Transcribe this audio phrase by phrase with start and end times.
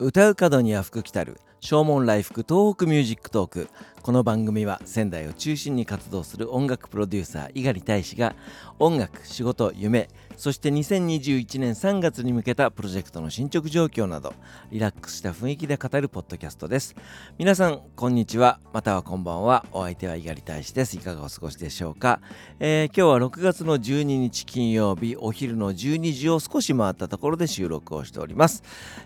[0.00, 1.38] 唱う門には福来たる。
[1.60, 3.68] 唱門来福 TOHOKU MUSIC TALK。
[4.02, 8.34] この番組は仙台を中心に活動する音楽プロデューサー猪狩大使が
[8.78, 14.32] 音楽、仕事、夢そして2021年3月に向けたプロジェクトの進捗状況など
[14.70, 16.96] リラックスした雰囲気で語るポッドキャストです。
[17.36, 18.58] 皆さんこんにちは。
[18.72, 19.66] またはこんばんは。
[19.70, 20.96] お相手は猪狩大使です。
[20.96, 22.20] いかがお過ごしでしょうか、
[22.58, 25.14] えー、今日は6月の12日金曜日。
[25.18, 28.62] お昼の12時を少し回ったところで収録をしております、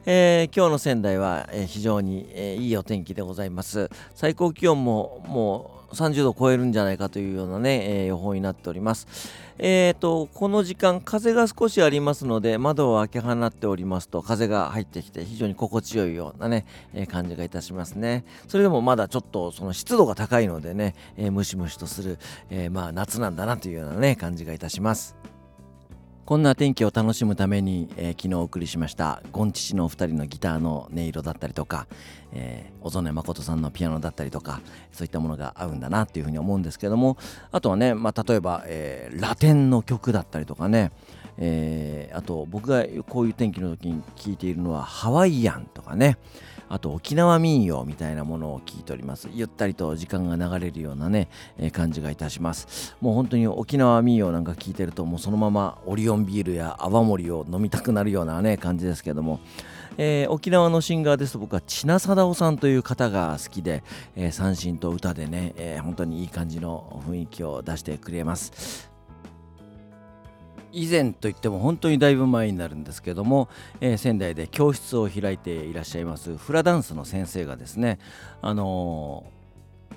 [0.06, 9.06] えー、今日の仙台は、非常に、ええいいお天気でございます最高気温ももう30度超えるんじゃないかというようなね、えー、予報になっております。
[9.58, 18.24] えーと、この時間、風が少しありますので、窓を開け放っておりますと、風が入ってきて、非常に心地よいようなね、えー、感じがいたしますね。
[18.48, 22.18] それでもまだちょっとその湿度が高いのでね、え、ムシムシとする、
[22.50, 25.33] えまあ夏なんだなというようなね、感じがいたします。
[26.26, 31.86] こんな天気を楽しむために、えー、昨日お送りしましたゴンチチのお二人のギターの音色だったりとか、
[32.32, 37.18] えー、小曽根誠さんのピアノだったりとかそういったものが合うんだなっていうふうに思うんですけども
[37.52, 40.92] あとはね、まあ、例えば、えー、ラテンの曲だったりとかね、
[41.36, 46.16] えー、あと僕がこういう天気の時に聴いているのはハワイアンとかね
[46.68, 49.28] あと沖縄民謡みたいなものを聞いております。
[49.32, 52.96] ゆったりと時間が流れるようなね、えー、感じがいたします。
[53.00, 59.40] もう本当に沖縄民謡なんか聞いてるともうそのままオリオンビールや泡盛を飲みたくなるようなね感じですけども。
[59.96, 61.34] えー、沖縄のシンガーです。
[61.34, 63.84] と僕は千奈貞夫さんという方が好きで、
[64.16, 68.93] えー、三振と歌でね、えー、本当にいい感じの雰囲気を出してくれます。
[70.74, 73.48] 以前といっても本当にだいぶ前になるんですけども、
[73.80, 78.00] えー、仙台で教室を開いていらっしゃいますフラダンスの先生がですね、
[78.42, 79.24] あの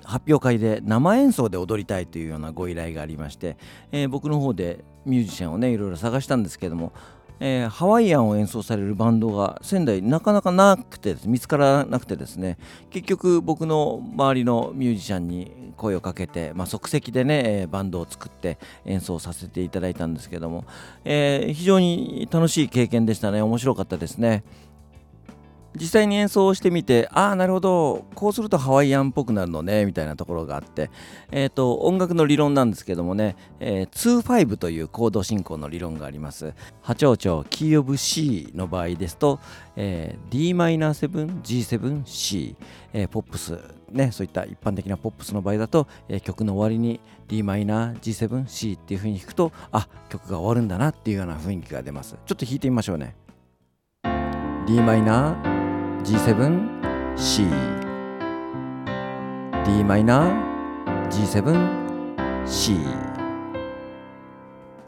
[0.02, 3.56] ー、発表会で生演奏で踊りたいというようなご依頼がありまして、
[3.90, 6.92] えー、僕の方でミュージシャンをねいろいろ探したんですけども
[7.40, 12.58] えー、ハワイアンを演奏されるバンドが仙台なかなかなくて見つからなくてですね。
[12.90, 20.64] 結局僕の周りのミュージシャンに声をかけて、まあ、即席でねえバンドを作って演奏させていただいたんですけども、
[21.04, 23.40] えー、非常に楽しい経験でしたね。
[23.42, 24.42] 面白かったですね。
[25.74, 30.90] 実際に演奏してみてああなるほどこうするとハワイアンっぽくなるのねみたいなところがあって、
[31.30, 36.54] えーと、音楽の理論なんですけどもね、えー、2-5というコード進行の理論があります。
[36.82, 39.40] 波長長キーオブ C の場合ですと、
[39.76, 42.56] えー、Dm7、G7、C、
[42.92, 43.58] えー、ポップス
[43.90, 52.16] ね、そういった一般的なポップスの場合だと、えー、曲の終わりに Dm7C っていう風に弾くとあ曲が終わるんだなっていうような雰囲気が出ます。
[52.26, 53.16] ちょっと弾いてみましょうね。
[54.66, 55.57] Dm
[56.08, 57.44] G7 C
[59.66, 62.78] d マイナー G7 C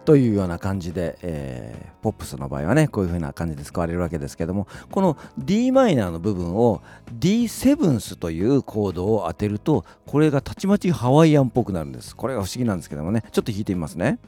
[0.06, 6.80] というような感じで、えー、ポップスの場合はねこういう風な感じで使われるわけですけどもこの d マイナーの部分を
[7.18, 12.16] D7 スというコードを当てるとこれがたちまちハワイアンっぽくなるんです。
[12.16, 13.24] これが不思議なんですけどもね。
[13.30, 14.18] ちょっと弾いてみますね。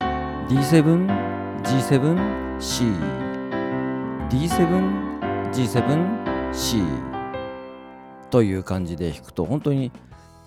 [0.00, 1.06] D7
[1.62, 2.84] G7 C
[4.30, 5.13] D7
[5.54, 6.84] G7C
[8.30, 9.92] という感じで弾くと本当に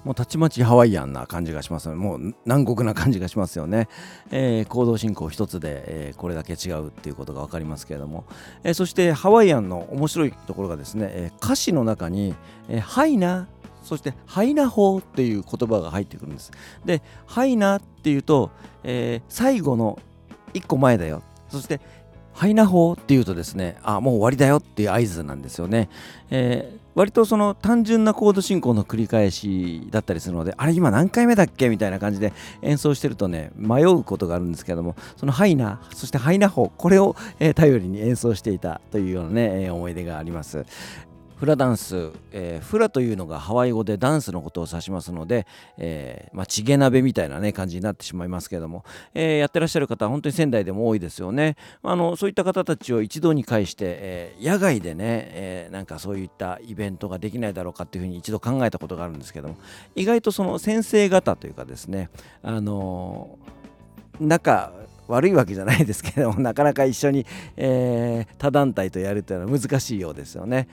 [0.04, 3.88] もうたちまちハワイアンな感じがしますもう南国な感じがしますよね、
[4.32, 8.26] えー、行動進行一つで、えー、これだけ違うっていうことが分かりますけれども、
[8.66, 12.36] えー、そしてハワイアンの面白いところがですね、え歌詞の中に、
[12.68, 13.48] えハイナ
[13.84, 16.52] そしてハイナ法っていう言葉が入ってくるんです。
[16.84, 18.52] でハイナっていうと、
[18.84, 20.00] え最後の
[20.54, 21.24] 1個前だよ。
[21.48, 21.80] そして
[22.38, 25.90] ハイナホーっていうとですね、あ、もう終わりだよっていう合図なんですよね。
[26.30, 40.64] えー、割とその単純なコード進行の繰り返しだったりするので、あれ今何回目だっけみたいな感じで演奏してるとね、迷うことがあるんですけども、そのハイナ、そしてハイナホ、これを、えー、頼りに演奏していたというようなね、え、思い出があります。
[41.38, 45.46] フラダンス、えー、フラというのがハワイ語でダンスのことを指しますので、
[45.78, 48.84] えー、まあ、チゲ鍋みたいなね感じになってしまいますけども、
[49.14, 59.58] えー、やってらっしゃる方は本当に仙台でも多いですよねあのそういった方たちを一堂に会して、え野外でね、えなんかそういったイベントができないだろうかっていうふうに一度考えたことがあるんですけども
[59.96, 62.10] 意外とその先生方というかですね
[62.42, 63.38] あの
[64.20, 64.72] 仲
[65.08, 67.26] 悪いわけじゃないですけどもなかなか一緒に、
[67.56, 70.68] え他団体とやるというのは難しいようですよね。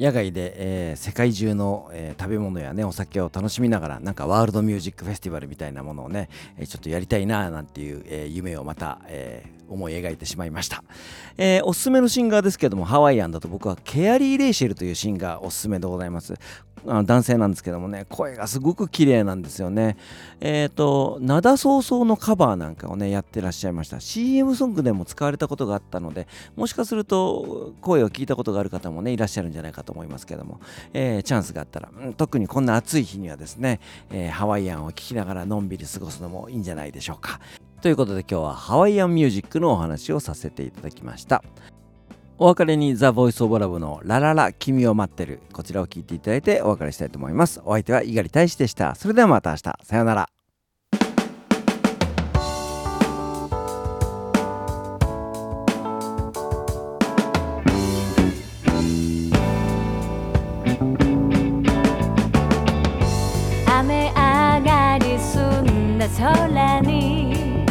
[0.00, 10.82] 野外で、えー、世界中の、えー、食べ物やねお酒を楽しみながらなんかワールドミュージックフェスティバルみたいなものをね、えー、ちょっとやりたいななんていう、え夢をまた、え思い描いてしまいました、
[11.36, 16.34] え、おすすめのシンガーですけどもハワイアンだと僕はケアリー・レイシェルというシンガーおすすめでございます。
[16.86, 19.96] あ男性なんですけどもね声がすごく綺麗なんですよね。
[20.40, 24.00] えっ、ー、と灘早々のカバーなんかをねやってらっしゃいました。
[24.00, 26.26] CM ソングでも使われたことがあったので
[26.56, 30.60] もしかすると声を聞いたことがある方もねいらっしゃるんじゃないかとと思いますけども、
[30.94, 37.40] えー、チャンスがあったら、うん、特にこんな暑い日にはですね、えー、ハワイアンを聴きながらのんびり過ごすのもいいんじゃないでしょうか。
[37.82, 41.42] ということで今日はハワイアンミュージックのお話をさせていただきました。
[42.38, 45.40] お別れにザ・ボイス・オブ・ラブのラララ君を待ってる。
[45.52, 47.60] こちらを聞いていただいてお別れしたいと思います。
[47.64, 48.94] お相手は猪狩大使でした。
[48.94, 49.62] それではまた明日。
[49.82, 50.39] さようなら。
[66.20, 67.64] 空に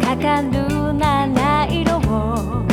[0.00, 2.64] かかる七色を。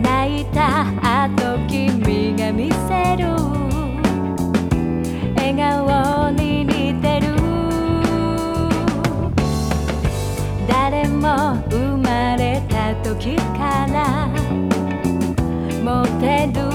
[0.00, 0.86] 泣いた
[1.24, 3.34] 後君が見せる。
[5.34, 7.34] 笑顔に似てる。
[10.68, 14.28] 誰も生まれた時から
[15.82, 16.69] 持てる。